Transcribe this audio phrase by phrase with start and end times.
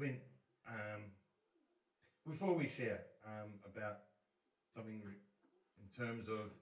[0.00, 0.20] been
[0.66, 1.02] um,
[2.26, 4.06] before we share um, about
[4.74, 6.54] something in terms of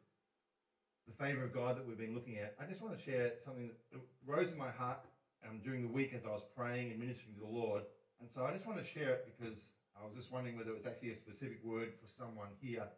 [1.06, 2.56] the favor of God that we've been looking at.
[2.58, 5.04] I just want to share something that rose in my heart
[5.46, 7.82] um, during the week as I was praying and ministering to the Lord.
[8.20, 9.60] And so I just want to share it because
[9.94, 12.88] I was just wondering whether it was actually a specific word for someone here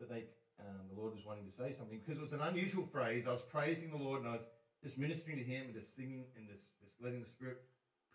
[0.00, 0.30] that they
[0.62, 3.26] um, the Lord was wanting to say something because it was an unusual phrase.
[3.26, 4.46] I was praising the Lord and I was
[4.86, 7.58] just ministering to Him and just singing and just, just letting the Spirit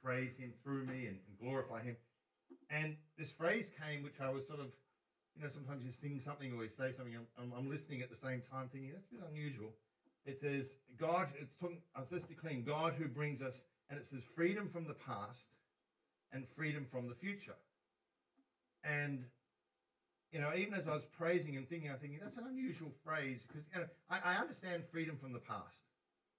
[0.03, 1.95] praise Him through me and, and glorify Him.
[2.69, 4.67] And this phrase came, which I was sort of,
[5.35, 8.09] you know, sometimes you sing something or you say something, I'm, I'm, I'm listening at
[8.09, 9.73] the same time thinking, that's a bit unusual.
[10.25, 10.65] It says,
[10.99, 13.55] God, it's talking, I was just declaring, God who brings us,
[13.89, 15.39] and it says freedom from the past
[16.31, 17.57] and freedom from the future.
[18.83, 19.23] And
[20.31, 23.41] you know, even as I was praising and thinking, I'm thinking that's an unusual phrase
[23.47, 25.81] because you know I, I understand freedom from the past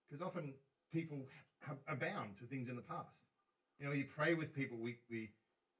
[0.06, 0.54] because often
[0.92, 1.26] people
[1.88, 3.10] are bound to things in the past.
[3.80, 5.30] You know, you pray with people, we we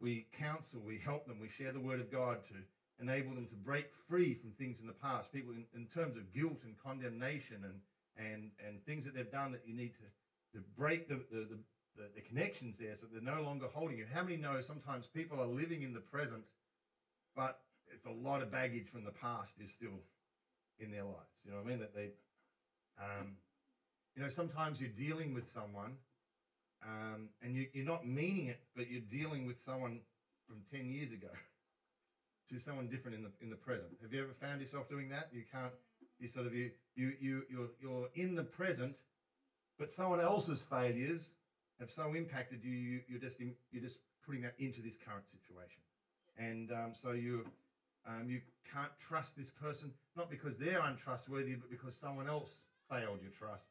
[0.00, 2.54] we counsel, we help them, we share the word of God to
[2.98, 5.30] enable them to break free from things in the past.
[5.32, 7.76] People in, in terms of guilt and condemnation and
[8.16, 10.08] and and things that they've done that you need to
[10.56, 11.58] to break the the, the
[12.14, 14.06] the, connections there so they're no longer holding you.
[14.10, 16.44] How many know sometimes people are living in the present,
[17.36, 17.60] but
[17.92, 20.00] it's a lot of baggage from the past is still
[20.78, 21.36] in their lives.
[21.44, 21.80] You know what I mean?
[21.80, 22.08] That they,
[22.96, 23.36] um,
[24.16, 26.00] you know, sometimes you're dealing with someone
[26.84, 30.00] um, and you, you're not meaning it, but you're dealing with someone
[30.46, 31.28] from 10 years ago
[32.50, 33.90] to someone different in the in the present.
[34.02, 35.28] Have you ever found yourself doing that?
[35.32, 35.72] You can't.
[36.18, 38.96] You sort of you you you you're you're in the present,
[39.78, 41.20] but someone else's failures
[41.78, 42.72] have so impacted you.
[42.72, 45.80] you you're just in, you're just putting that into this current situation,
[46.36, 47.44] and um, so you
[48.06, 48.40] um, you
[48.72, 52.48] can't trust this person, not because they're untrustworthy, but because someone else
[52.88, 53.64] failed your trust.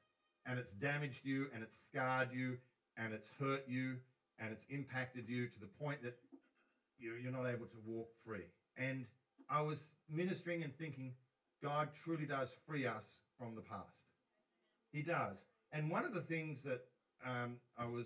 [0.46, 2.58] And it's damaged you, and it's scarred you,
[3.00, 3.96] and it's hurt you,
[4.40, 6.18] and it's impacted you to the point that
[7.00, 8.46] you're not able to walk free.
[8.78, 9.06] And
[9.50, 11.14] I was ministering and thinking,
[11.64, 13.04] God truly does free us
[13.38, 14.04] from the past.
[14.92, 15.38] He does.
[15.72, 16.82] And one of the things that
[17.26, 18.06] um, I was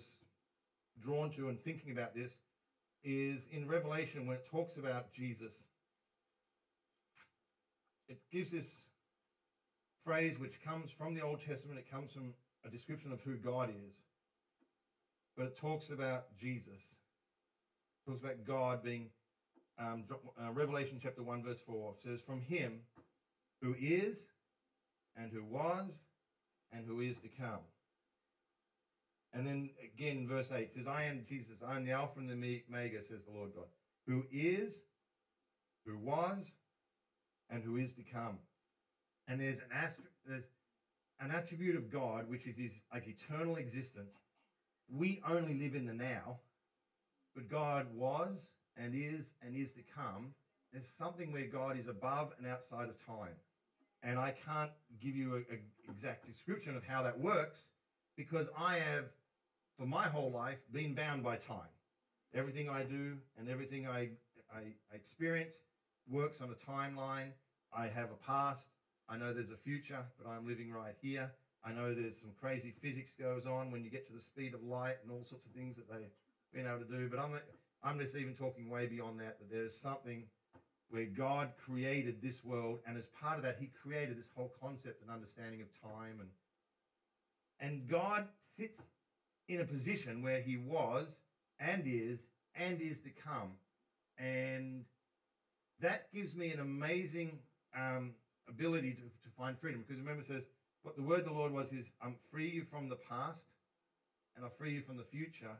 [1.02, 2.30] drawn to and thinking about this
[3.02, 5.52] is in Revelation when it talks about Jesus
[8.08, 8.66] it gives this
[10.04, 11.78] phrase which comes from the Old Testament.
[11.78, 12.34] It comes from
[12.64, 13.94] a description of who God is.
[15.36, 16.80] But it talks about Jesus.
[18.06, 19.08] It talks about God being,
[19.78, 20.04] um,
[20.40, 22.80] uh, Revelation chapter 1, verse 4 says, From him
[23.60, 24.18] who is,
[25.16, 25.92] and who was,
[26.72, 27.60] and who is to come.
[29.32, 32.62] And then again, verse 8 says, I am Jesus, I am the Alpha and the
[32.68, 33.66] Omega, says the Lord God,
[34.06, 34.72] who is,
[35.84, 36.44] who was,
[37.50, 38.38] and who is to come.
[39.26, 40.44] And there's an, astri- there's
[41.20, 44.14] an attribute of God which is his like eternal existence.
[44.88, 46.38] We only live in the now,
[47.34, 48.38] but God was
[48.76, 50.34] and is and is to come.
[50.72, 53.34] There's something where God is above and outside of time.
[54.02, 54.70] And I can't
[55.02, 55.58] give you an
[55.88, 57.58] exact description of how that works
[58.16, 59.04] because I have,
[59.78, 61.72] for my whole life, been bound by time.
[62.34, 64.10] Everything I do and everything I,
[64.52, 64.60] I,
[64.92, 65.54] I experience
[66.10, 67.30] works on a timeline.
[67.72, 68.60] I have a past.
[69.08, 71.30] I know there's a future, but I'm living right here.
[71.64, 74.62] I know there's some crazy physics goes on when you get to the speed of
[74.62, 76.12] light and all sorts of things that they've
[76.52, 77.08] been able to do.
[77.08, 77.32] But I'm,
[77.82, 80.24] I'm just even talking way beyond that, that there's something
[80.90, 85.02] where God created this world, and as part of that, He created this whole concept
[85.02, 86.20] and understanding of time.
[86.20, 86.28] And,
[87.60, 88.26] and God
[88.58, 88.80] sits
[89.48, 91.08] in a position where He was
[91.58, 92.18] and is
[92.54, 93.52] and is to come.
[94.18, 94.84] And
[95.80, 97.38] that gives me an amazing
[97.76, 98.12] um,
[98.48, 99.82] ability to, to find freedom.
[99.86, 100.44] Because remember, it says,
[100.84, 103.42] what the word of the Lord was is, I'm free you from the past
[104.36, 105.56] and I'll free you from the future.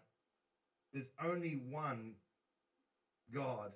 [0.93, 2.13] There's only one
[3.35, 3.73] God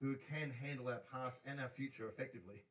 [0.00, 2.64] who can handle our past and our future effectively,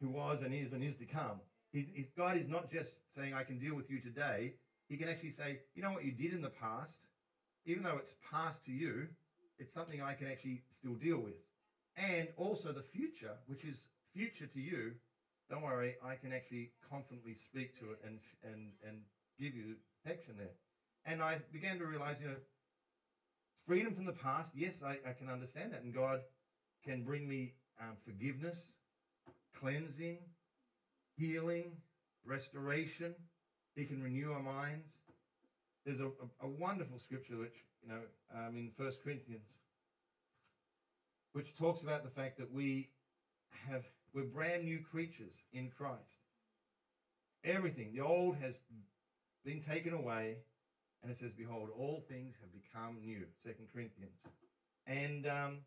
[0.00, 1.40] who was and is and is to come.
[1.72, 4.54] He, he, God is not just saying, I can deal with you today.
[4.88, 6.92] He can actually say, you know what you did in the past,
[7.64, 9.06] even though it's past to you,
[9.58, 11.34] it's something I can actually still deal with
[11.96, 13.76] and also the future, which is
[14.14, 14.92] future to you.
[15.52, 18.96] Don't worry, I can actually confidently speak to it and and and
[19.38, 20.56] give you protection there.
[21.04, 22.40] And I began to realize, you know,
[23.66, 24.48] freedom from the past.
[24.54, 26.20] Yes, I, I can understand that, and God
[26.86, 28.56] can bring me um, forgiveness,
[29.60, 30.20] cleansing,
[31.18, 31.76] healing,
[32.24, 33.12] restoration.
[33.76, 34.88] He can renew our minds.
[35.84, 38.00] There's a, a, a wonderful scripture which you know
[38.34, 39.44] um, in First Corinthians
[41.34, 42.88] which talks about the fact that we
[43.68, 43.82] have
[44.14, 46.18] we're brand new creatures in Christ.
[47.44, 48.54] Everything, the old has
[49.44, 50.36] been taken away,
[51.02, 53.24] And it says, Behold, all things have become new.
[53.42, 54.14] Second Corinthians.
[54.86, 55.58] And um,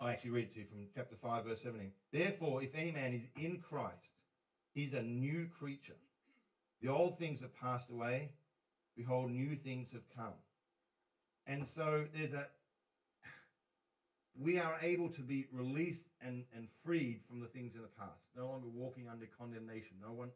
[0.00, 1.90] I'll actually read to you from chapter 5, verse 17.
[2.12, 4.12] Therefore, if any man is in Christ,
[4.74, 5.96] he's a new creature.
[6.82, 8.30] The old things have passed away.
[8.96, 10.34] Behold, new things have come.
[11.46, 12.46] And so there's a,
[14.40, 18.20] we are able to be released and, and freed from the things in the past.
[18.36, 19.96] No longer walking under condemnation.
[20.02, 20.28] No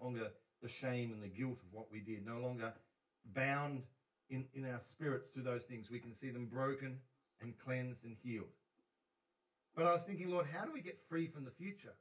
[0.00, 0.28] longer
[0.62, 2.24] the shame and the guilt of what we did.
[2.24, 2.72] No longer
[3.34, 3.82] bound
[4.30, 5.86] in, in our spirits to those things.
[5.90, 6.98] We can see them broken
[7.40, 8.52] and cleansed and healed.
[9.76, 11.94] But I was thinking, Lord, how do we get free from the future?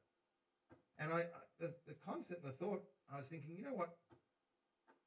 [1.00, 1.26] And I,
[1.60, 2.84] the, the concept and the thought,
[3.14, 3.98] I was thinking, you know what?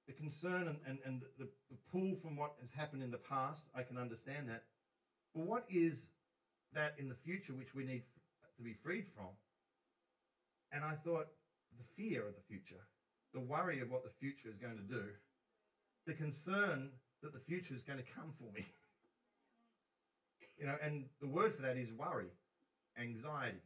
[0.06, 3.60] The concern and, and, and the, the pull from what has happened in the past,
[3.74, 4.64] I can understand that.
[5.34, 5.94] But what is
[6.74, 8.02] that in the future which we need
[8.56, 9.30] to be freed from?
[10.72, 11.26] And I thought,
[11.78, 12.82] the fear of the future,
[13.34, 15.04] the worry of what the future is going to do,
[16.06, 16.90] the concern
[17.22, 18.66] that the future is going to come for me.
[20.58, 22.30] you know, and the word for that is worry,
[23.00, 23.62] anxiety.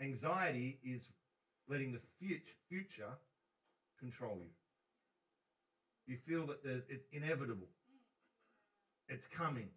[0.00, 1.02] Anxiety is
[1.68, 2.00] letting the
[2.68, 3.12] future
[4.00, 4.50] control you.
[6.06, 6.58] You feel that
[6.88, 7.68] it's inevitable.
[9.08, 9.68] It's coming.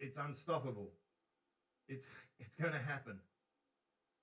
[0.00, 0.90] It's unstoppable.
[1.88, 2.04] It's,
[2.38, 3.18] it's going to happen.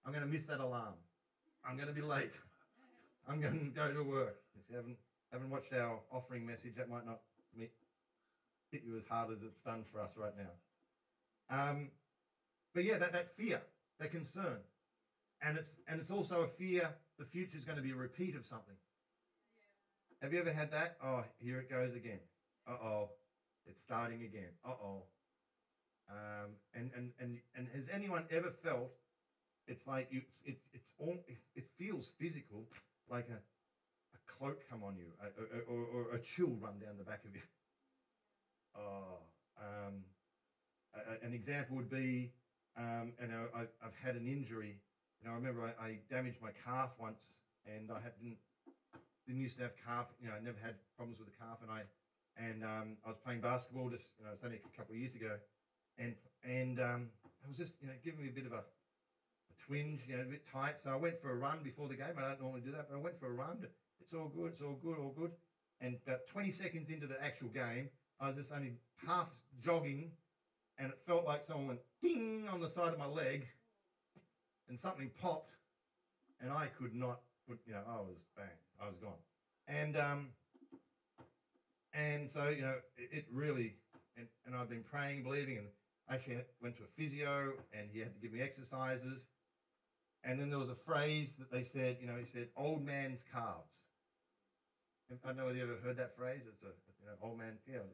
[0.06, 0.94] I'm going to miss that alarm.
[1.68, 2.34] I'm going to be late.
[3.28, 4.38] I'm going to go to work.
[4.56, 4.98] If you haven't,
[5.32, 7.22] haven't watched our offering message, that might not
[7.58, 10.52] hit you as hard as it's done for us right now.
[11.50, 11.90] Um,
[12.74, 13.62] but yeah, that, that fear,
[14.00, 14.58] that concern.
[15.42, 18.36] And it's, and it's also a fear the future is going to be a repeat
[18.36, 18.76] of something.
[20.22, 20.98] Have you ever had that?
[21.04, 22.20] Oh, here it goes again.
[22.68, 23.10] Uh-oh.
[23.68, 24.50] It's starting again.
[24.66, 25.04] Uh-oh.
[26.10, 28.92] Um, and, and, and, and has anyone ever felt
[29.68, 32.66] it's like you, it's, it's, it's all, it, it feels physical,
[33.10, 37.04] like a, a cloak come on you, a, or, or, a chill run down the
[37.04, 37.42] back of you.
[38.78, 39.24] Oh,
[39.56, 40.04] um,
[40.94, 42.30] a, an example would be,
[42.76, 44.76] um, know, I, I've had an injury.
[45.22, 47.24] You know, I remember I, I damaged my calf once,
[47.66, 48.36] and I hadn't
[49.26, 50.08] didn't used to have calf.
[50.20, 51.88] You know, I never had problems with the calf, and I
[52.36, 55.16] and um, I was playing basketball just you know, it's only a couple of years
[55.16, 55.40] ago,
[55.98, 56.14] and
[56.44, 57.08] and um,
[57.44, 60.24] it was just you know giving me a bit of a, a twinge, you know,
[60.24, 60.76] a bit tight.
[60.84, 62.16] So I went for a run before the game.
[62.18, 63.66] I don't normally do that, but I went for a run.
[64.02, 64.52] It's all good.
[64.54, 64.98] It's all good.
[64.98, 65.32] All good.
[65.82, 67.90] And about 20 seconds into the actual game,
[68.20, 68.74] I was just only
[69.06, 69.28] half
[69.64, 70.12] jogging,
[70.78, 73.46] and it felt like someone went ding on the side of my leg,
[74.70, 75.52] and something popped,
[76.42, 78.46] and I could not put, you know, I was bang,
[78.82, 79.20] I was gone,
[79.68, 80.28] and um,
[81.94, 83.76] and so you know, it, it really,
[84.18, 85.68] and, and I've been praying, believing, and
[86.10, 89.26] actually went to a physio, and he had to give me exercises,
[90.24, 93.22] and then there was a phrase that they said, you know, he said, "Old man's
[93.32, 93.74] calves."
[95.10, 96.42] I don't know whether you ever heard that phrase.
[96.50, 97.86] It's a you know, old man, yeah,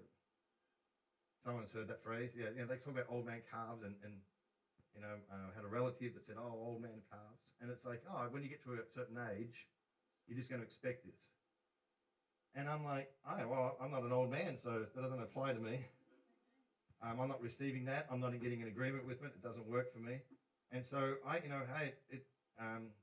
[1.43, 2.31] Someone's heard that phrase.
[2.37, 4.13] Yeah, you know, they talk about old man calves, and, and
[4.95, 8.03] you know, uh, had a relative that said, "Oh, old man calves," and it's like,
[8.07, 9.67] oh, when you get to a certain age,
[10.27, 11.33] you're just going to expect this.
[12.53, 15.59] And I'm like, oh, well, I'm not an old man, so that doesn't apply to
[15.59, 15.79] me.
[17.03, 18.07] Um, I'm not receiving that.
[18.11, 19.33] I'm not getting an agreement with it.
[19.33, 20.21] It doesn't work for me.
[20.71, 22.23] And so I, you know, hey, it,
[22.59, 22.93] um,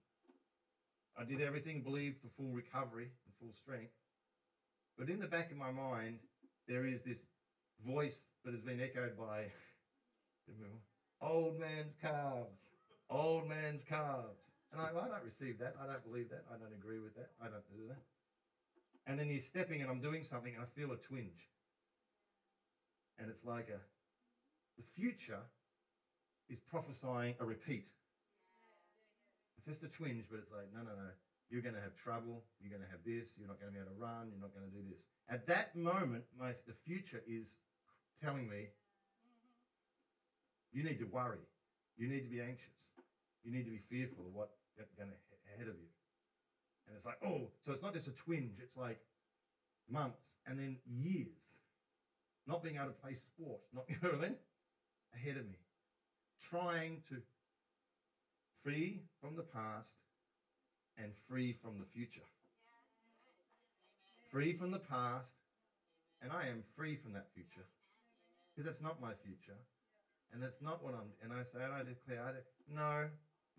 [1.19, 3.93] I did everything, believed for full recovery and full strength.
[4.97, 6.19] But in the back of my mind,
[6.67, 7.19] there is this
[7.87, 8.15] voice
[8.45, 9.51] that has been echoed by
[11.21, 12.55] old man's calves,
[13.11, 14.47] old man's calves.
[14.73, 15.75] And I, I don't receive that.
[15.83, 16.45] I don't believe that.
[16.53, 17.31] I don't agree with that.
[17.43, 18.03] I don't do that.
[19.07, 21.49] And then you're stepping and I'm doing something and I feel a twinge.
[23.19, 23.81] And it's like a,
[24.79, 25.43] the future
[26.49, 27.87] is prophesying a repeat.
[29.59, 31.11] It's just a twinge, but it's like, no, no, no.
[31.51, 32.45] You're going to have trouble.
[32.61, 33.27] You're going to have this.
[33.37, 34.31] You're not going to be able to run.
[34.31, 35.01] You're not going to do this.
[35.29, 37.49] At that moment, my, the future is
[38.23, 38.69] telling me
[40.73, 41.43] you need to worry.
[41.97, 42.81] You need to be anxious.
[43.43, 44.55] You need to be fearful of what's
[44.97, 45.11] going
[45.55, 45.91] ahead of you.
[46.87, 49.01] And it's like, oh, so it's not just a twinge, it's like
[49.91, 51.37] months and then years.
[52.49, 54.37] Not being able to play sport, not you know what I mean?
[55.15, 55.61] Ahead of me.
[56.49, 57.21] Trying to
[58.65, 59.93] free from the past
[60.97, 62.25] and free from the future.
[64.33, 65.29] Free from the past,
[66.23, 67.69] and I am free from that future.
[68.51, 69.61] Because that's not my future.
[70.33, 73.09] And that's not what I'm, and I say, and I declare, I de- no,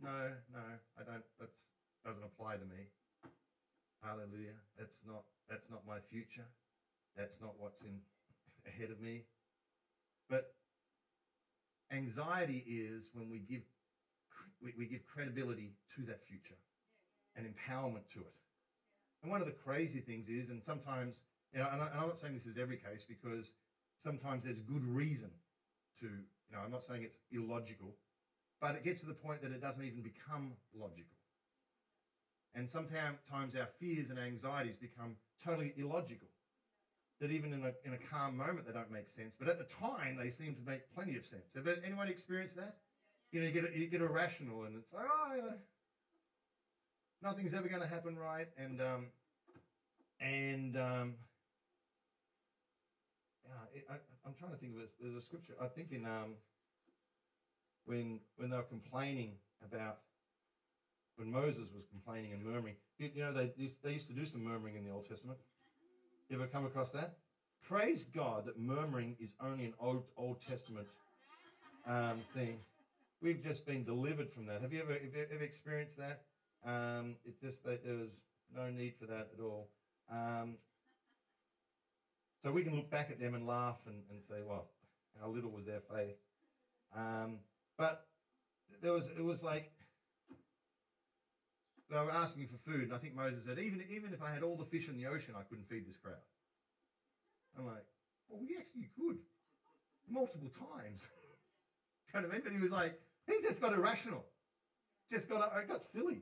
[0.01, 0.65] no, no,
[0.97, 1.49] I don't, that
[2.05, 2.89] doesn't apply to me.
[4.01, 4.57] Hallelujah.
[4.77, 6.45] That's not, that's not my future.
[7.17, 7.97] That's not what's in
[8.65, 9.23] ahead of me.
[10.29, 10.53] But
[11.91, 13.61] anxiety is when we give,
[14.61, 16.57] we, we give credibility to that future
[17.35, 18.33] and empowerment to it.
[19.21, 21.23] And one of the crazy things is, and sometimes
[21.53, 23.51] You know, and, I, and I'm not saying this is every case because
[23.97, 25.31] sometimes there's good reason
[25.99, 27.95] to, you know, I'm not saying it's illogical,
[28.61, 31.17] but it gets to the point that it doesn't even become logical.
[32.53, 36.28] And sometimes our fears and anxieties become totally illogical.
[37.19, 39.33] That even in a, in a calm moment, they don't make sense.
[39.37, 41.51] But at the time, they seem to make plenty of sense.
[41.55, 42.77] Have anyone experienced that?
[43.31, 45.57] You know, you get, you get irrational and it's like, oh, you know,
[47.21, 48.47] nothing's ever going to happen right.
[48.57, 49.05] And, um,
[50.21, 51.13] and, um,
[53.45, 54.91] yeah, I, am trying to think of it.
[55.01, 56.39] There's a scripture, I think in, um,
[57.85, 59.33] when, when they were complaining
[59.65, 59.99] about
[61.17, 62.75] when Moses was complaining and murmuring.
[62.97, 63.51] You, you know, they,
[63.83, 65.37] they used to do some murmuring in the Old Testament.
[66.29, 67.17] You ever come across that?
[67.67, 70.85] Praise God that murmuring is only an Old, Old Testament
[71.87, 72.57] um, thing.
[73.19, 74.61] We've just been delivered from that.
[74.61, 76.21] Have you ever, have you ever experienced that?
[76.63, 78.19] Um, it's just that there was
[78.55, 79.69] no need for that at all.
[80.11, 80.57] Um,
[82.43, 84.67] so we can look back at them and laugh and, and say, well,
[85.19, 86.15] how little was their faith.
[86.95, 87.37] Um,
[87.75, 88.05] but
[88.83, 89.71] there was, it was like
[91.89, 94.43] they were asking for food, and I think Moses said, even, even if I had
[94.43, 96.21] all the fish in the ocean, I couldn't feed this crowd.
[97.57, 97.85] I'm like,
[98.29, 99.17] well, yes, you could.
[100.07, 101.01] Multiple times.
[102.13, 104.25] kind of But he was like, he just got irrational.
[105.11, 106.21] Just got, it got silly.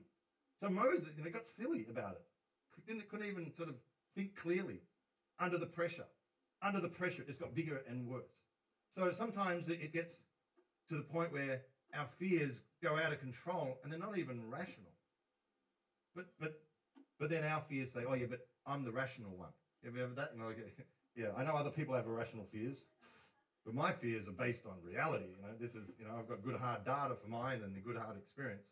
[0.62, 2.24] So Moses, you know, got silly about it.
[2.88, 3.76] Didn't, couldn't even sort of
[4.16, 4.80] think clearly
[5.40, 6.08] under the pressure.
[6.62, 8.32] Under the pressure, it just got bigger and worse.
[8.96, 10.14] So sometimes it gets
[10.90, 11.62] to the point where
[11.94, 14.92] our fears go out of control and they're not even rational.
[16.18, 16.60] But but
[17.20, 19.54] but then our fears say, oh yeah, but I'm the rational one.
[19.86, 20.32] Have you ever that?
[20.34, 20.58] You know, like,
[21.16, 22.78] yeah, I know other people have irrational fears,
[23.64, 25.30] but my fears are based on reality.
[25.30, 27.80] You know, this is you know I've got good hard data for mine and a
[27.80, 28.66] good hard experience.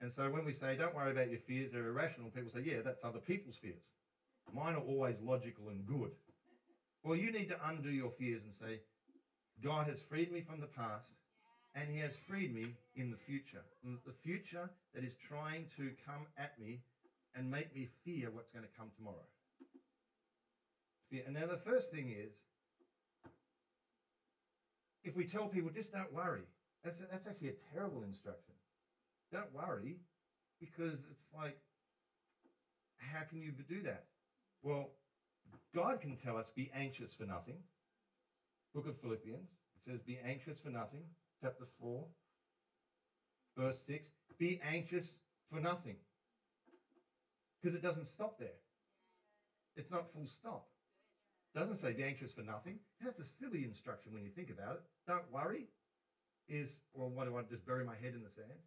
[0.00, 2.82] And so when we say don't worry about your fears, they're irrational, people say, yeah,
[2.84, 3.86] that's other people's fears.
[4.52, 6.10] Mine are always logical and good.
[7.04, 8.80] Well, you need to undo your fears and say,
[9.62, 11.06] God has freed me from the past
[11.74, 13.64] and he has freed me in the future.
[13.86, 16.80] Mm, the future that is trying to come at me
[17.34, 19.24] and make me fear what's going to come tomorrow.
[21.10, 21.22] Fear.
[21.26, 22.32] And now the first thing is,
[25.04, 26.44] if we tell people just don't worry,
[26.84, 28.54] that's, that's actually a terrible instruction.
[29.32, 29.96] Don't worry,
[30.60, 31.56] because it's like,
[32.98, 34.04] how can you do that?
[34.62, 34.90] Well,
[35.74, 37.56] God can tell us, be anxious for nothing.
[38.74, 41.02] Book of Philippians, it says, be anxious for nothing
[41.42, 42.04] chapter 4,
[43.58, 44.06] verse 6.
[44.38, 45.04] Be anxious
[45.50, 45.96] for nothing.
[47.60, 48.58] Because it doesn't stop there.
[49.76, 50.66] It's not full stop.
[51.54, 52.78] It doesn't say be anxious for nothing.
[53.04, 54.82] That's a silly instruction when you think about it.
[55.06, 55.66] Don't worry
[56.48, 58.58] is, well, what do I just bury my head in the sand?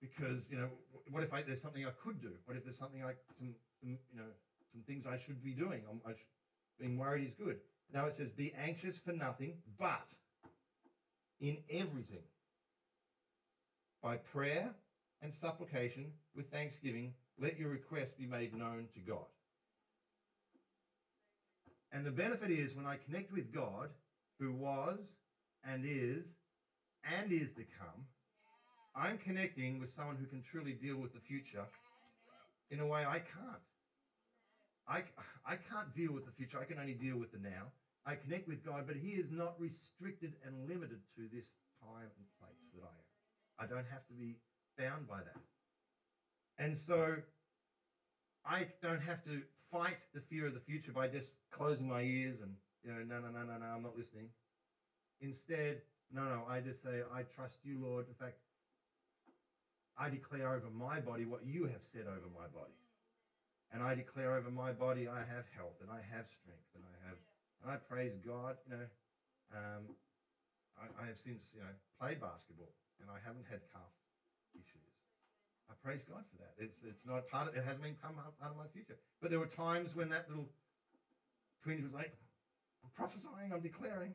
[0.00, 0.68] Because, you know,
[1.10, 2.32] what if I, there's something I could do?
[2.46, 4.30] What if there's something I, some, you know,
[4.72, 5.82] some things I should be doing?
[5.90, 6.14] I'm, I
[6.78, 7.58] being worried is good.
[7.92, 10.06] Now it says, be anxious for nothing, but
[11.40, 12.26] in everything
[14.02, 14.70] by prayer
[15.22, 19.26] and supplication with thanksgiving, let your requests be made known to God.
[21.92, 23.88] And the benefit is when I connect with God,
[24.38, 24.98] who was
[25.64, 26.24] and is
[27.04, 28.04] and is to come,
[28.94, 31.64] I'm connecting with someone who can truly deal with the future
[32.70, 33.64] in a way I can't.
[34.88, 35.02] I,
[35.46, 36.58] I can't deal with the future.
[36.60, 37.70] I can only deal with the now.
[38.08, 41.44] I connect with God, but He is not restricted and limited to this
[41.84, 43.08] time and place that I am.
[43.60, 44.40] I don't have to be
[44.80, 45.44] bound by that.
[46.56, 47.20] And so
[48.48, 52.40] I don't have to fight the fear of the future by just closing my ears
[52.40, 54.32] and, you know, no, no, no, no, no, I'm not listening.
[55.20, 58.08] Instead, no, no, I just say, I trust you, Lord.
[58.08, 58.40] In fact,
[60.00, 62.72] I declare over my body what you have said over my body.
[63.68, 66.96] And I declare over my body, I have health and I have strength and I
[67.04, 67.20] have
[67.62, 68.88] and I praise God, you know,
[69.54, 69.82] um,
[70.78, 72.70] I, I, have since, you know, played basketball
[73.02, 73.90] and I haven't had calf
[74.54, 74.92] issues.
[75.68, 76.54] I praise God for that.
[76.56, 78.96] It's, it's not part of, it hasn't been part of my future.
[79.20, 80.48] But there were times when that little
[81.64, 82.14] twinge was like,
[82.84, 84.14] I'm prophesying, I'm declaring.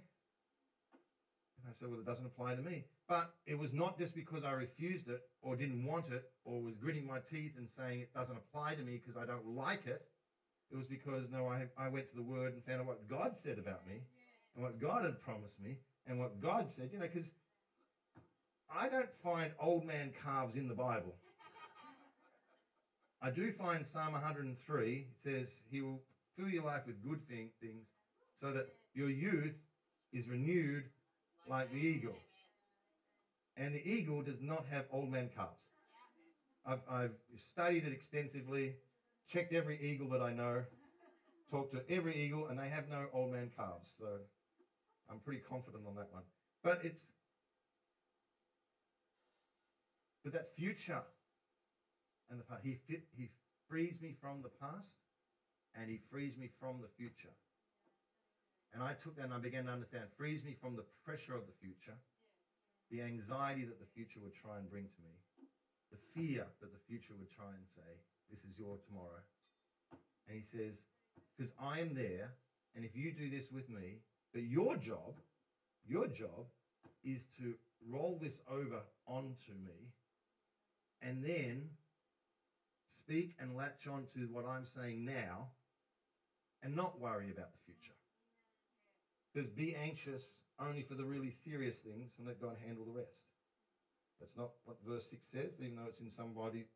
[1.59, 2.85] And I said, well, it doesn't apply to me.
[3.07, 6.75] But it was not just because I refused it or didn't want it or was
[6.75, 10.01] gritting my teeth and saying it doesn't apply to me because I don't like it.
[10.73, 13.35] It was because, no, I, I went to the Word and found out what God
[13.43, 14.01] said about me
[14.55, 15.77] and what God had promised me
[16.07, 17.29] and what God said, you know, because
[18.75, 21.13] I don't find old man calves in the Bible.
[23.21, 26.01] I do find Psalm 103, it says, He will
[26.35, 27.85] fill your life with good thing, things
[28.41, 29.55] so that your youth
[30.11, 30.83] is renewed
[31.47, 32.17] like the eagle.
[33.55, 35.51] And the eagle does not have old man calves.
[36.65, 37.11] I've, I've
[37.53, 38.73] studied it extensively
[39.33, 40.61] checked every eagle that I know.
[41.49, 43.89] talked to every eagle, and they have no old man calves.
[43.97, 44.05] So
[45.09, 46.21] I'm pretty confident on that one.
[46.63, 47.01] But it's
[50.23, 51.01] but that future
[52.29, 53.27] and the past, he fit, he
[53.67, 54.87] frees me from the past,
[55.75, 57.33] and he frees me from the future.
[58.73, 60.05] And I took that and I began to understand.
[60.17, 61.97] Frees me from the pressure of the future,
[62.89, 65.13] the anxiety that the future would try and bring to me,
[65.91, 67.91] the fear that the future would try and say,
[68.33, 69.21] "This is your tomorrow."
[70.27, 70.81] And he says,
[71.37, 72.33] "Because I am there,
[72.73, 74.01] and if you do this with me,
[74.33, 75.21] but your job,
[75.85, 76.49] your job,
[77.03, 77.53] is to
[77.85, 79.93] roll this over onto me,
[81.01, 81.69] and then
[82.87, 85.51] speak and latch on to what I'm saying now,
[86.63, 87.95] and not worry about the future."
[89.31, 90.23] Because be anxious
[90.57, 93.21] only for the really serious things and let God handle the rest.
[94.19, 96.71] That's not what verse 6 says, even though it's in somebody's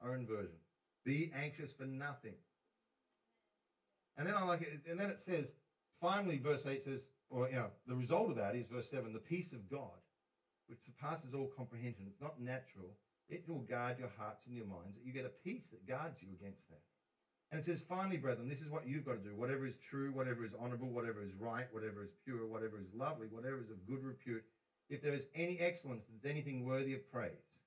[0.00, 0.60] own version.
[1.04, 2.34] Be anxious for nothing.
[4.16, 5.46] And then I like it, and then it says,
[6.00, 9.18] finally, verse 8 says, or you know, the result of that is verse 7, the
[9.18, 9.96] peace of God,
[10.68, 12.04] which surpasses all comprehension.
[12.06, 12.90] It's not natural.
[13.28, 16.28] It will guard your hearts and your minds, you get a peace that guards you
[16.38, 16.82] against that.
[17.50, 19.34] And it says, finally, brethren, this is what you've got to do.
[19.34, 23.26] Whatever is true, whatever is honorable, whatever is right, whatever is pure, whatever is lovely,
[23.30, 24.44] whatever is of good repute,
[24.88, 27.59] if there is any excellence, there's anything worthy of praise.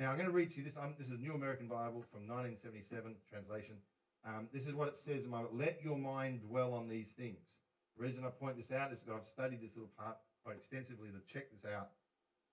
[0.00, 0.72] Now, I'm going to read to you this.
[0.80, 3.76] Um, this is New American Bible from 1977 translation.
[4.24, 7.44] Um, this is what it says in my Let your mind dwell on these things.
[8.00, 11.12] The reason I point this out is that I've studied this little part quite extensively
[11.12, 11.92] to check this out.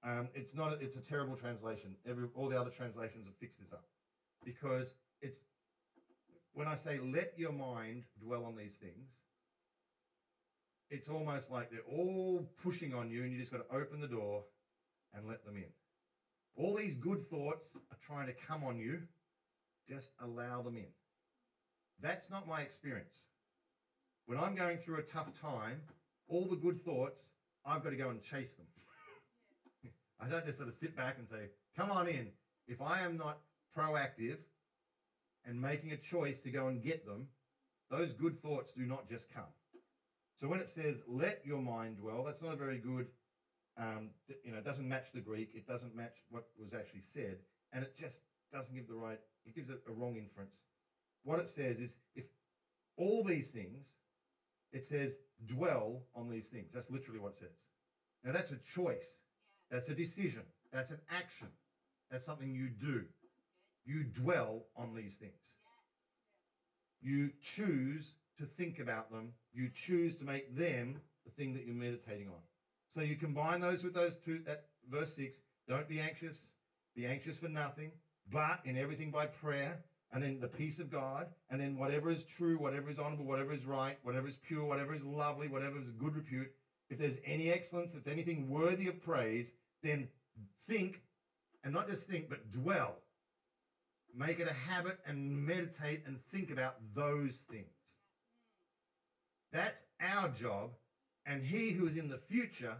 [0.04, 0.74] Um, it's not.
[0.74, 1.96] A, it's a terrible translation.
[2.04, 3.88] Every all the other translations have fixed this up
[4.44, 4.92] because
[5.24, 5.40] it's
[6.52, 9.08] when I say let your mind dwell on these things,
[10.92, 14.12] it's almost like they're all pushing on you and you just got to open the
[14.12, 14.44] door
[15.16, 15.72] and let them in.
[16.58, 19.00] All these good thoughts are trying to come on you,
[19.88, 20.92] just allow them in.
[22.02, 23.14] That's not my experience.
[24.26, 25.82] When I'm going through a tough time,
[26.28, 27.22] all the good thoughts,
[27.66, 29.92] I've got to go and chase them.
[30.20, 32.28] I don't just sort of sit back and say, come on in.
[32.68, 33.38] If I am not
[33.78, 34.38] proactive,
[35.48, 37.28] and making a choice to go and get them,
[37.90, 39.44] those good thoughts do not just come.
[40.42, 43.08] So when it says, let your mind dwell, that's not a very good,
[43.78, 44.10] um,
[44.44, 45.50] you know, it doesn't match the Greek.
[45.54, 47.38] It doesn't match what was actually said.
[47.74, 48.18] And it just
[48.52, 50.56] doesn't give the right, it gives it a wrong inference.
[51.24, 52.26] What it says is, if
[52.98, 53.86] all these things,
[54.72, 55.14] it says,
[55.46, 56.70] dwell on these things.
[56.74, 57.56] That's literally what it says.
[58.24, 59.06] Now that's a choice.
[59.70, 60.44] That's a decision.
[60.72, 61.48] That's an action.
[62.12, 63.04] That's something you do.
[63.86, 65.34] You dwell on these things.
[67.02, 68.06] You choose
[68.40, 69.34] to think about them.
[69.54, 72.42] You choose to make them the thing that you're meditating on.
[72.98, 75.38] So you combine those with those two, that verse 6,
[75.70, 76.36] don't be anxious,
[76.96, 77.92] be anxious for nothing,
[78.32, 79.78] but in everything by prayer,
[80.12, 83.54] and then the peace of God, and then whatever is true, whatever is honorable, whatever
[83.54, 86.48] is right, whatever is pure, whatever is lovely, whatever is good repute,
[86.90, 89.46] if there's any excellence, if anything worthy of praise,
[89.84, 90.08] then
[90.68, 91.00] think,
[91.64, 92.96] and not just think, but dwell
[94.16, 97.68] Make it a habit and meditate and think about those things.
[99.54, 100.72] That's our job,
[101.28, 102.78] and he who is in the future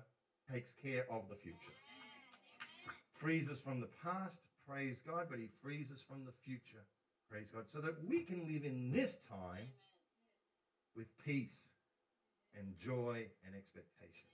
[0.52, 1.76] takes care of the future.
[3.20, 4.38] Frees us from the past,
[4.70, 6.84] praise God, but he frees us from the future,
[7.30, 9.68] praise God, so that we can live in this time
[10.96, 11.58] with peace
[12.58, 14.30] and joy and expectation.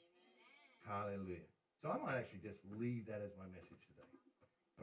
[0.88, 1.47] Hallelujah.
[1.82, 4.12] So I might actually just leave that as my message today.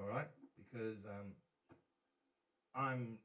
[0.01, 0.29] All right?
[0.57, 1.33] Because um,
[2.75, 3.19] I'm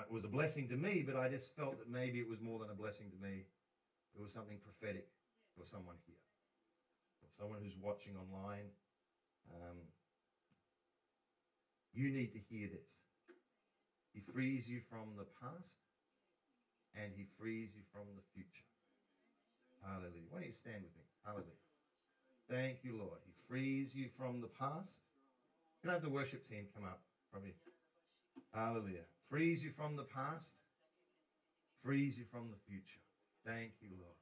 [0.00, 2.58] it was a blessing to me, but I just felt that maybe it was more
[2.58, 3.44] than a blessing to me.
[4.16, 5.04] It was something prophetic
[5.52, 6.16] for someone here,
[7.38, 8.68] someone who's watching online.
[9.50, 9.78] Um,
[11.92, 12.88] you need to hear this.
[14.12, 15.72] He frees you from the past
[16.94, 18.68] and he frees you from the future.
[19.80, 20.28] Hallelujah.
[20.28, 21.04] Why don't you stand with me?
[21.24, 21.64] Hallelujah.
[22.48, 23.18] Thank you, Lord.
[23.24, 24.92] He frees you from the past.
[25.80, 27.00] Can I have the worship team come up?
[27.32, 27.54] Probably.
[28.54, 29.08] Hallelujah.
[29.28, 30.44] Frees you from the past,
[31.82, 33.00] frees you from the future.
[33.46, 34.16] Thank you, Lord.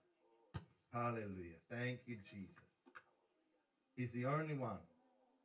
[0.94, 1.58] Hallelujah.
[1.68, 2.69] Thank you, Jesus.
[4.00, 4.80] He's the only one.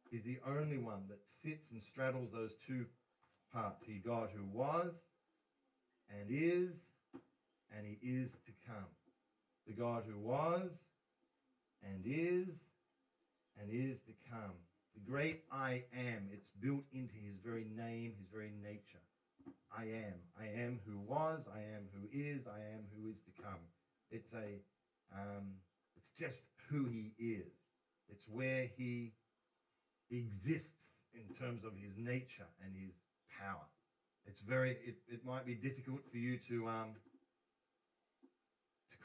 [0.10, 2.86] He's the only one that sits and straddles those two
[3.52, 3.84] parts.
[3.86, 4.94] He God who was
[6.10, 6.72] and is
[7.76, 8.88] and he is to come.
[9.68, 10.72] The God who was
[11.84, 12.48] and is
[13.60, 14.56] and is to come.
[14.94, 19.04] The great I am, it's built into his very name, his very nature.
[19.78, 20.16] I am.
[20.40, 23.60] I am who was, I am who is, I am who is to come.
[24.12, 24.64] It's a
[25.14, 25.60] um,
[25.98, 26.40] it's just
[26.70, 27.52] who he is.
[28.10, 29.14] It's where he
[30.12, 30.70] exists
[31.14, 32.94] in terms of his nature and his
[33.40, 33.66] power.
[34.28, 36.90] It's very it, it might be difficult for you to um,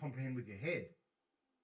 [0.00, 0.88] comprehend with your head.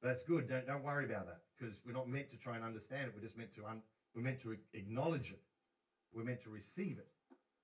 [0.05, 0.49] That's good.
[0.49, 3.13] Don't, don't worry about that because we're not meant to try and understand it.
[3.17, 3.81] We're just meant to un,
[4.15, 5.41] we're meant to acknowledge it.
[6.13, 7.09] We're meant to receive it.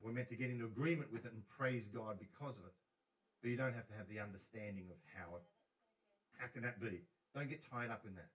[0.01, 2.75] We're meant to get into agreement with it and praise God because of it.
[3.45, 5.45] But you don't have to have the understanding of how it.
[6.41, 7.05] How can that be?
[7.37, 8.33] Don't get tied up in that.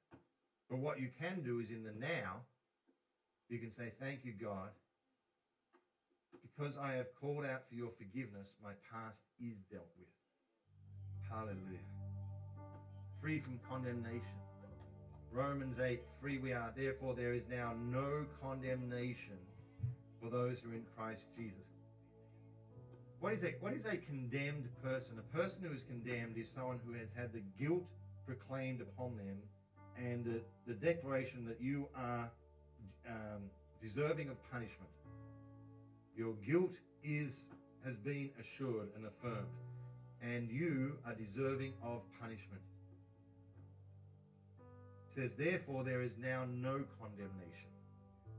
[0.69, 2.41] But what you can do is in the now,
[3.49, 4.69] you can say, Thank you, God.
[6.43, 10.07] Because I have called out for your forgiveness, my past is dealt with.
[11.29, 11.85] Hallelujah.
[13.21, 14.37] Free from condemnation.
[15.31, 16.71] Romans 8, free we are.
[16.75, 19.37] Therefore, there is now no condemnation
[20.21, 21.67] for those who are in Christ Jesus.
[23.19, 25.17] What is, a, what is a condemned person?
[25.19, 27.83] A person who is condemned is someone who has had the guilt
[28.25, 29.37] proclaimed upon them
[29.97, 32.29] and the, the declaration that you are
[33.07, 33.43] um,
[33.81, 34.91] deserving of punishment.
[36.15, 37.31] Your guilt is
[37.85, 39.47] has been assured and affirmed,
[40.21, 42.61] and you are deserving of punishment.
[45.09, 47.69] It says, therefore, there is now no condemnation,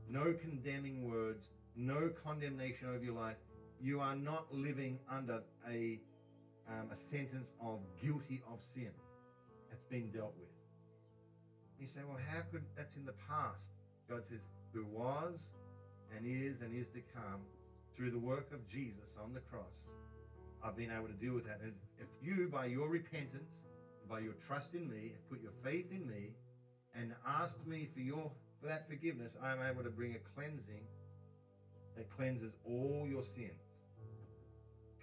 [0.09, 3.37] no condemning words, no condemnation over your life.
[3.81, 5.99] You are not living under a,
[6.67, 8.91] um, a sentence of guilty of sin.
[9.71, 10.58] It's been dealt with.
[11.79, 13.65] You say, well, how could that's in the past?
[14.09, 14.41] God says,
[14.73, 15.39] who was
[16.15, 17.41] and is and is to come
[17.95, 19.87] through the work of Jesus on the cross.
[20.63, 21.59] I've been able to deal with that.
[21.63, 23.55] And if you, by your repentance,
[24.09, 26.35] by your trust in me, have put your faith in me
[26.95, 30.83] and asked me for your for that forgiveness, I am able to bring a cleansing
[31.95, 33.63] that cleanses all your sins.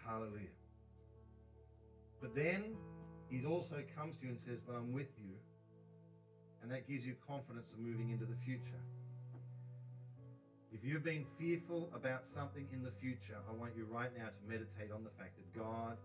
[0.04, 0.52] Hallelujah.
[2.20, 2.76] But then
[3.30, 5.32] he also comes to you and says, But I'm with you.
[6.66, 8.82] And that gives you confidence of moving into the future.
[10.72, 14.50] If you've been fearful about something in the future, I want you right now to
[14.50, 15.96] meditate on the fact that God,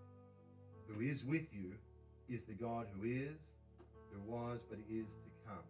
[0.86, 1.74] who is with you,
[2.30, 3.42] is the God who is,
[4.14, 5.66] who was, but is to come.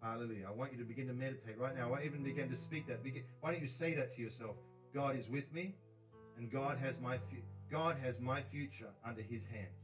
[0.00, 0.46] Hallelujah.
[0.48, 1.92] I want you to begin to meditate right now.
[1.92, 3.00] I even begin to speak that.
[3.42, 4.56] Why don't you say that to yourself?
[4.94, 5.74] God is with me,
[6.38, 7.18] and God has my
[7.70, 9.76] God has my future under His hands.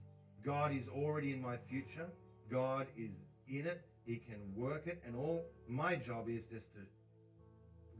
[0.42, 2.09] God is already in my future.
[2.50, 3.11] God is
[3.46, 3.85] in it.
[4.07, 6.81] He can work it, and all my job is just to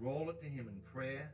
[0.01, 1.33] roll it to Him in prayer.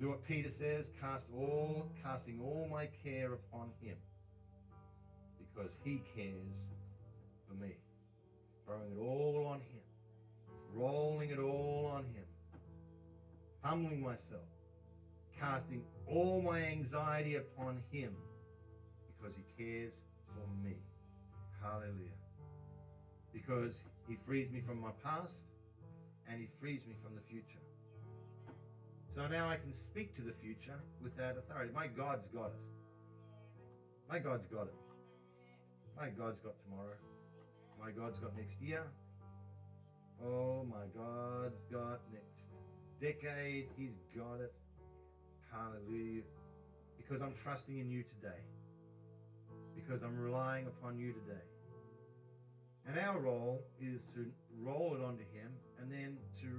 [0.00, 3.96] Do what Peter says: cast all, casting all my care upon Him,
[5.38, 6.58] because He cares
[7.48, 7.76] for me.
[8.66, 9.82] Throwing it all on Him,
[10.74, 12.24] rolling it all on Him,
[13.60, 14.48] humbling myself,
[15.38, 18.12] casting all my anxiety upon Him
[19.06, 19.92] because He cares
[20.26, 20.74] for me.
[21.64, 22.20] Hallelujah.
[23.32, 25.32] Because He frees me from my past
[26.28, 27.64] and He frees me from the future.
[29.08, 31.72] So now I can speak to the future with that authority.
[31.74, 32.64] My God's got it.
[34.10, 34.74] My God's got it.
[35.96, 36.98] My God's got tomorrow.
[37.80, 38.82] My God's got next year.
[40.22, 42.46] Oh, my God's got next
[43.00, 43.68] decade.
[43.76, 44.52] He's got it.
[45.52, 46.22] Hallelujah.
[46.96, 48.42] Because I'm trusting in you today.
[49.74, 51.42] Because I'm relying upon you today.
[52.86, 54.26] And our role is to
[54.60, 56.50] roll it onto Him and then to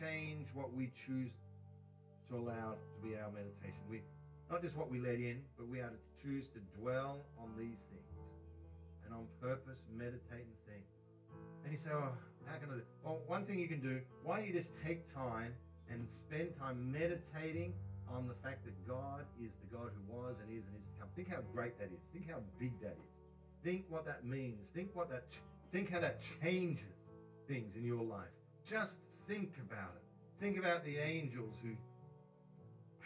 [0.00, 1.30] change what we choose
[2.28, 3.80] to allow to be our meditation.
[3.88, 4.02] We
[4.50, 7.82] not just what we let in, but we are to choose to dwell on these
[7.90, 8.14] things
[9.04, 10.86] and on purpose meditate and think.
[11.64, 12.14] And you say, oh,
[12.46, 12.86] how can I do?
[13.02, 15.52] Well, one thing you can do, why don't you just take time
[15.90, 17.74] and spend time meditating
[18.06, 20.94] on the fact that God is the God who was and is and is to
[20.98, 21.08] come.
[21.16, 21.98] Think how great that is.
[22.14, 23.10] Think how big that is.
[23.64, 24.62] Think what that means.
[24.74, 25.26] Think what that
[25.76, 26.80] think how that changes
[27.46, 28.32] things in your life.
[28.66, 28.92] Just
[29.28, 30.02] think about it.
[30.40, 31.72] Think about the angels who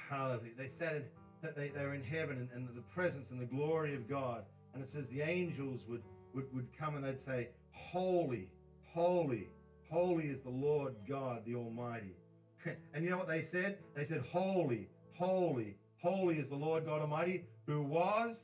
[0.08, 0.52] hallelujah.
[0.56, 1.06] They said
[1.42, 4.44] that they, they're in heaven and, and the presence and the glory of God.
[4.72, 6.02] And it says the angels would,
[6.32, 8.46] would, would come and they'd say, Holy,
[8.94, 9.48] holy,
[9.90, 12.14] holy is the Lord God the Almighty.
[12.94, 13.78] and you know what they said?
[13.96, 14.86] They said, Holy,
[15.18, 18.36] holy, holy is the Lord God Almighty, who was,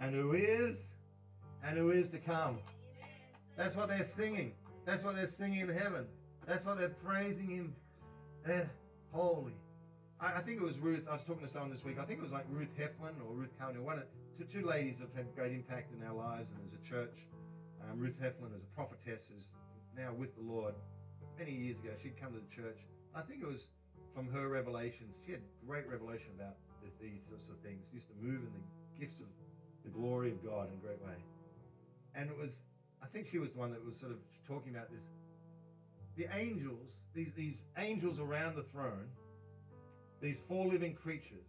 [0.00, 0.76] and who is,
[1.64, 2.60] and who is to come.
[3.62, 4.52] That's what they're singing.
[4.86, 6.06] That's what they're singing in heaven.
[6.48, 7.76] That's what they're praising Him.
[8.44, 8.68] They're
[9.12, 9.54] holy.
[10.18, 11.06] I, I think it was Ruth.
[11.08, 11.96] I was talking to someone this week.
[12.02, 13.78] I think it was like Ruth Heflin or Ruth Carney.
[13.78, 14.04] One of
[14.36, 17.14] two, two ladies have had great impact in our lives and as a church.
[17.86, 19.46] Um, Ruth Heflin is a prophetess is
[19.96, 20.74] now with the Lord.
[21.38, 22.78] Many years ago, she'd come to the church
[23.14, 23.68] I think it was
[24.14, 25.16] from her revelations.
[25.24, 26.56] She had great revelation about
[27.00, 27.84] these sorts of things.
[27.88, 28.64] She used to move in the
[28.96, 29.28] gifts of
[29.84, 31.16] the glory of God in a great way.
[32.16, 32.56] And it was,
[33.02, 35.02] I think she was the one that was sort of talking about this.
[36.16, 39.08] The angels, these, these angels around the throne,
[40.20, 41.48] these four living creatures,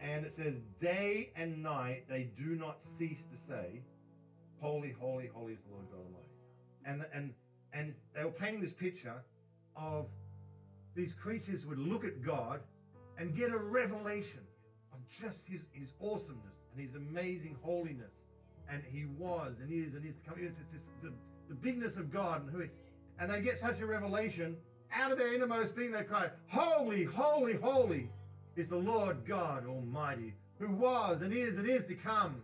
[0.00, 3.82] And it says, day and night they do not cease to say,
[4.60, 6.30] Holy, holy, holy is the Lord God Almighty.
[6.84, 7.34] And, and,
[7.72, 9.22] and they were painting this picture
[9.76, 10.06] of
[10.94, 12.60] these creatures would look at God
[13.18, 14.40] and get a revelation
[14.92, 18.12] of just his, his awesomeness and his amazing holiness.
[18.72, 20.38] And he was and is and is to come.
[20.38, 21.12] It's, it's, it's the,
[21.48, 22.68] the bigness of God and who he,
[23.18, 24.56] and they get such a revelation
[24.94, 25.90] out of their innermost being.
[25.90, 28.08] They cry, "Holy, holy, holy
[28.56, 32.42] is the Lord God Almighty, who was and is and is to come."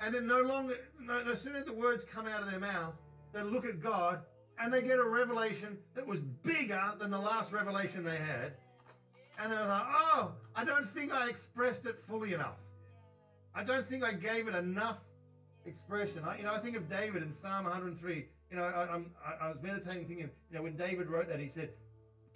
[0.00, 2.94] And then no longer, no, no sooner the words come out of their mouth,
[3.32, 4.20] they look at God
[4.58, 8.52] and they get a revelation that was bigger than the last revelation they had.
[9.38, 12.56] And they're like, "Oh, I don't think I expressed it fully enough.
[13.54, 14.98] I don't think I gave it enough
[15.66, 16.22] expression.
[16.26, 18.26] I, you know, I think of David in Psalm 103.
[18.50, 21.38] You know, I, I'm, I, I was meditating, thinking, you know, when David wrote that,
[21.38, 21.70] he said,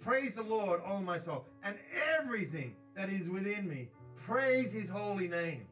[0.01, 1.75] Praise the Lord, all my soul, and
[2.19, 3.89] everything that is within me.
[4.25, 5.65] Praise his holy name.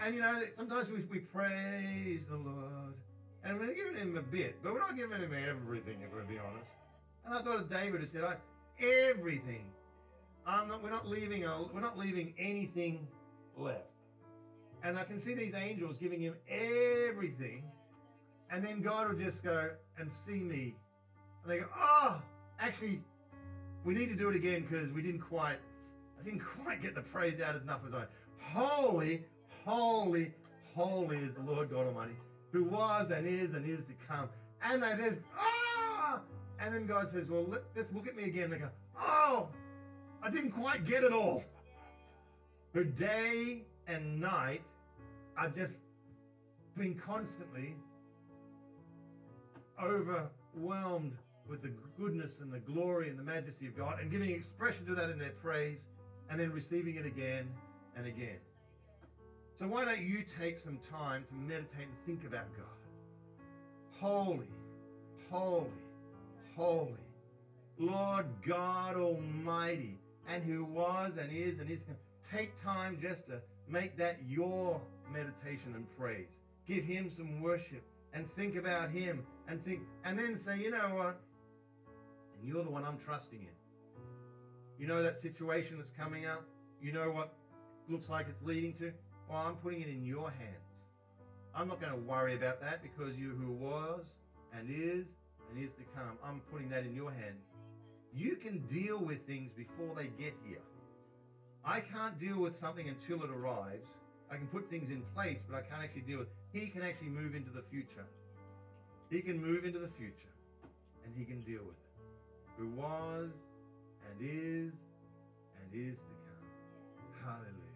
[0.00, 2.94] And, you know, sometimes we, we praise the Lord,
[3.44, 6.38] and we're giving him a bit, but we're not giving him everything, if we're be
[6.38, 6.70] honest.
[7.24, 8.36] And I thought of David who said, I,
[8.84, 9.64] everything.
[10.46, 13.06] I'm not, we're not leaving a, we're not leaving anything
[13.56, 13.90] left.
[14.82, 17.64] And I can see these angels giving him everything.
[18.50, 20.74] And then God will just go and see me.
[21.42, 22.22] And they go, oh,
[22.60, 23.02] actually,
[23.84, 25.58] we need to do it again because we didn't quite,
[26.20, 28.04] I didn't quite get the praise out as enough as I.
[28.52, 29.24] Holy,
[29.64, 30.32] holy,
[30.74, 32.16] holy is the Lord God Almighty,
[32.52, 34.28] who was and is and is to come.
[34.62, 36.20] And they just, ah!
[36.60, 38.44] And then God says, well, let, just look at me again.
[38.44, 39.48] And They go, oh,
[40.22, 41.44] I didn't quite get it all.
[42.74, 44.62] Who day and night
[45.36, 45.72] I've just
[46.76, 47.74] been constantly
[49.82, 51.16] overwhelmed
[51.48, 54.94] with the goodness and the glory and the majesty of God and giving expression to
[54.94, 55.78] that in their praise
[56.30, 57.48] and then receiving it again
[57.96, 58.38] and again.
[59.58, 62.66] So why don't you take some time to meditate and think about God?
[63.98, 64.48] Holy,
[65.30, 65.66] holy,
[66.54, 66.92] holy,
[67.78, 69.98] Lord God Almighty,
[70.28, 71.78] and who was and is and is.
[72.30, 73.40] Take time just to
[73.70, 74.80] make that your
[75.12, 76.40] meditation and praise.
[76.66, 80.94] Give him some worship and think about him and think, and then say, you know
[80.94, 81.20] what?
[82.38, 83.46] And you're the one I'm trusting in.
[84.78, 86.44] You know that situation that's coming up?
[86.80, 87.34] You know what
[87.88, 88.92] looks like it's leading to?
[89.28, 90.54] Well, I'm putting it in your hands.
[91.54, 94.06] I'm not going to worry about that because you who was
[94.56, 95.06] and is
[95.50, 97.42] and is to come, I'm putting that in your hands.
[98.14, 100.62] You can deal with things before they get here.
[101.64, 103.88] I can't deal with something until it arrives.
[104.30, 106.28] I can put things in place, but I can't actually deal with.
[106.52, 108.06] He can actually move into the future.
[109.10, 110.34] He can move into the future,
[111.04, 111.88] and he can deal with it.
[112.58, 113.30] Who was,
[114.04, 114.72] and is,
[115.56, 117.24] and is to come.
[117.24, 117.68] Hallelujah.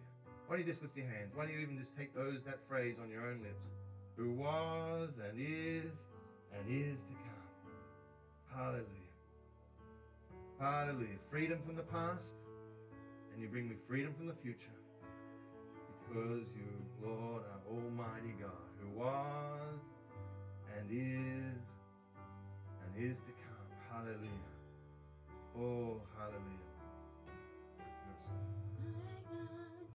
[0.47, 1.31] Why don't you just lift your hands?
[1.33, 3.65] Why don't you even just take those that phrase on your own lips?
[4.17, 5.91] Who was, and is,
[6.53, 7.33] and is to come.
[8.55, 9.13] Hallelujah.
[10.59, 11.17] Hallelujah.
[11.31, 12.23] Freedom from the past,
[13.33, 14.77] and you bring me freedom from the future
[16.09, 16.69] because you,
[17.03, 19.79] Lord, are Almighty God, who was
[20.77, 21.61] and is
[22.85, 23.67] and is to come.
[23.91, 24.53] Hallelujah.
[25.57, 26.62] Oh, hallelujah.